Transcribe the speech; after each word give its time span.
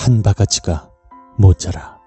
한 0.00 0.22
바가지가 0.22 0.90
모자라. 1.36 1.98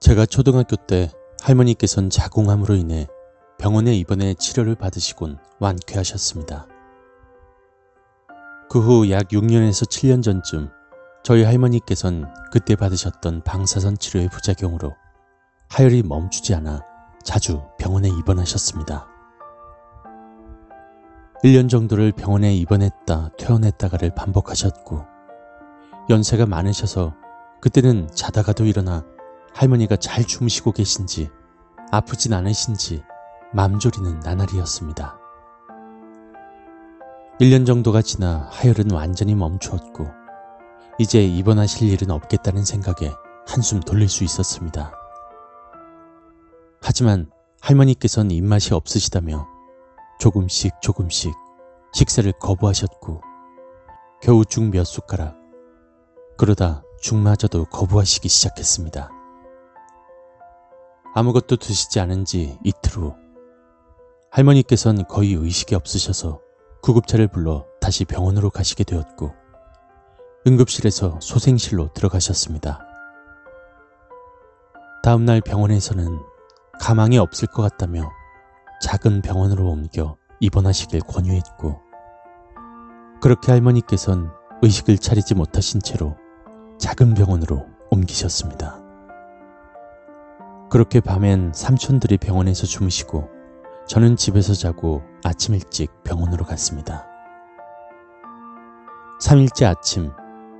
제가 0.00 0.24
초등학교 0.24 0.74
때 0.74 1.10
할머니께선 1.42 2.08
자궁암으로 2.08 2.76
인해 2.76 3.06
병원에 3.58 3.94
입원해 3.94 4.32
치료를 4.32 4.74
받으시곤 4.74 5.36
완쾌하셨습니다. 5.60 6.66
그 8.70 8.80
후 8.80 9.10
약 9.10 9.28
6년에서 9.28 9.86
7년 9.86 10.22
전쯤 10.22 10.70
저희 11.22 11.44
할머니께선 11.44 12.32
그때 12.50 12.74
받으셨던 12.74 13.42
방사선 13.44 13.98
치료의 13.98 14.30
부작용으로 14.30 14.94
하혈이 15.68 16.04
멈추지 16.04 16.54
않아 16.54 16.80
자주 17.22 17.62
병원에 17.78 18.08
입원하셨습니다. 18.08 19.06
1년 21.44 21.68
정도를 21.68 22.12
병원에 22.12 22.54
입원했다 22.54 23.32
퇴원했다가를 23.36 24.14
반복하셨고 24.14 25.12
연세가 26.10 26.46
많으셔서 26.46 27.14
그때는 27.60 28.08
자다가도 28.12 28.66
일어나 28.66 29.04
할머니가 29.54 29.96
잘 29.96 30.24
주무시고 30.24 30.72
계신지 30.72 31.30
아프진 31.90 32.34
않으신지 32.34 33.02
맘졸이는 33.54 34.20
나날이었습니다. 34.20 35.18
1년 37.40 37.66
정도가 37.66 38.02
지나 38.02 38.48
하혈은 38.50 38.90
완전히 38.90 39.34
멈추었고 39.34 40.06
이제 40.98 41.24
입원하실 41.24 41.88
일은 41.88 42.10
없겠다는 42.10 42.64
생각에 42.64 43.12
한숨 43.46 43.80
돌릴 43.80 44.08
수 44.08 44.24
있었습니다. 44.24 44.92
하지만 46.82 47.30
할머니께서는 47.60 48.30
입맛이 48.30 48.74
없으시다며 48.74 49.48
조금씩 50.20 50.74
조금씩 50.82 51.34
식사를 51.94 52.30
거부하셨고 52.40 53.22
겨우 54.20 54.44
죽 54.44 54.64
몇 54.64 54.84
숟가락 54.84 55.43
그러다 56.36 56.82
죽마저도 57.00 57.66
거부하시기 57.66 58.28
시작했습니다. 58.28 59.10
아무것도 61.14 61.56
드시지 61.56 62.00
않은 62.00 62.24
지 62.24 62.58
이틀 62.64 62.96
후 62.96 63.14
할머니께서는 64.30 65.06
거의 65.06 65.34
의식이 65.34 65.76
없으셔서 65.76 66.40
구급차를 66.82 67.28
불러 67.28 67.66
다시 67.80 68.04
병원으로 68.04 68.50
가시게 68.50 68.82
되었고 68.82 69.32
응급실에서 70.46 71.20
소생실로 71.20 71.92
들어가셨습니다. 71.92 72.80
다음날 75.04 75.40
병원에서는 75.40 76.18
가망이 76.80 77.16
없을 77.18 77.46
것 77.46 77.62
같다며 77.62 78.10
작은 78.82 79.22
병원으로 79.22 79.70
옮겨 79.70 80.16
입원하시길 80.40 81.00
권유했고 81.02 81.80
그렇게 83.22 83.52
할머니께선 83.52 84.32
의식을 84.62 84.98
차리지 84.98 85.34
못하신 85.34 85.80
채로 85.80 86.16
작은 86.78 87.14
병원으로 87.14 87.66
옮기셨습니다. 87.90 88.82
그렇게 90.70 91.00
밤엔 91.00 91.52
삼촌들이 91.54 92.18
병원에서 92.18 92.66
주무시고 92.66 93.28
저는 93.86 94.16
집에서 94.16 94.54
자고 94.54 95.02
아침 95.22 95.54
일찍 95.54 96.02
병원으로 96.02 96.44
갔습니다. 96.44 97.06
3일째 99.20 99.66
아침 99.66 100.10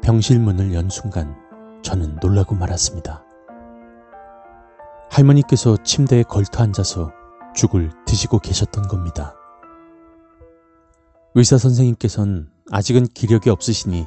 병실 0.02 0.38
문을 0.38 0.72
연 0.74 0.88
순간 0.88 1.36
저는 1.82 2.18
놀라고 2.22 2.54
말았습니다. 2.54 3.24
할머니께서 5.10 5.76
침대에 5.82 6.22
걸터 6.22 6.62
앉아서 6.62 7.10
죽을 7.54 7.90
드시고 8.06 8.38
계셨던 8.38 8.88
겁니다. 8.88 9.34
의사 11.34 11.58
선생님께서는 11.58 12.48
아직은 12.70 13.06
기력이 13.08 13.50
없으시니 13.50 14.06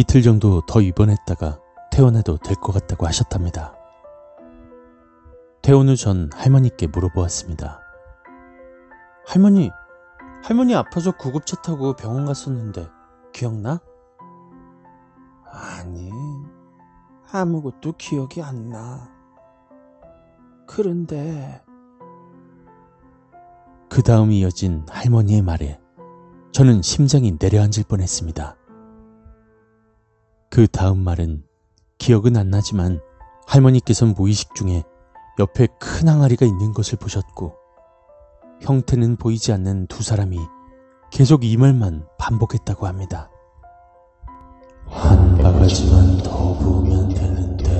이틀 0.00 0.22
정도 0.22 0.62
더 0.62 0.80
입원했다가 0.80 1.60
퇴원해도 1.92 2.38
될 2.38 2.56
것 2.56 2.72
같다고 2.72 3.06
하셨답니다. 3.06 3.74
퇴원 5.60 5.90
후 5.90 5.94
전 5.94 6.30
할머니께 6.32 6.86
물어보았습니다. 6.86 7.80
할머니, 9.26 9.70
할머니 10.42 10.74
아파서 10.74 11.12
구급차 11.12 11.60
타고 11.60 11.94
병원 11.96 12.24
갔었는데 12.24 12.88
기억나? 13.34 13.78
아니, 15.44 16.10
아무것도 17.30 17.92
기억이 17.98 18.40
안 18.40 18.70
나. 18.70 19.06
그런데 20.66 21.62
그 23.90 24.00
다음 24.02 24.32
이어진 24.32 24.86
할머니의 24.88 25.42
말에 25.42 25.78
저는 26.52 26.80
심장이 26.80 27.36
내려앉을 27.38 27.84
뻔했습니다. 27.86 28.56
그 30.50 30.66
다음 30.66 30.98
말은 30.98 31.44
기억은 31.98 32.36
안 32.36 32.50
나지만 32.50 33.00
할머니께서는 33.46 34.14
무의식 34.14 34.56
중에 34.56 34.82
옆에 35.38 35.68
큰 35.78 36.08
항아리가 36.08 36.44
있는 36.44 36.72
것을 36.72 36.98
보셨고 36.98 37.54
형태는 38.60 39.16
보이지 39.16 39.52
않는 39.52 39.86
두 39.86 40.02
사람이 40.02 40.36
계속 41.12 41.44
이 41.44 41.56
말만 41.56 42.04
반복했다고 42.18 42.88
합니다. 42.88 43.30
한 44.86 45.36
바가지만 45.38 46.18
더 46.18 46.58
부으면 46.58 47.08
되는데 47.10 47.70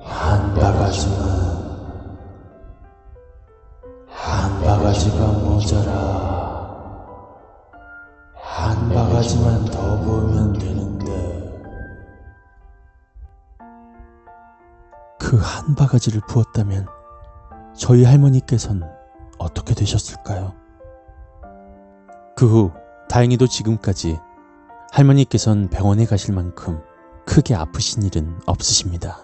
한 0.00 0.54
바가지만 0.54 1.18
한 4.08 4.62
바가지가 4.62 5.26
모자라 5.32 6.33
그 15.34 15.38
한 15.40 15.74
바가지를 15.74 16.20
부었다면 16.28 16.86
저희 17.76 18.04
할머니께선 18.04 18.84
어떻게 19.38 19.74
되셨을까요? 19.74 20.54
그 22.36 22.46
후 22.46 22.70
다행히도 23.08 23.48
지금까지 23.48 24.20
할머니께선 24.92 25.70
병원에 25.70 26.06
가실 26.06 26.34
만큼 26.34 26.80
크게 27.26 27.56
아프신 27.56 28.04
일은 28.04 28.38
없으십니다. 28.46 29.22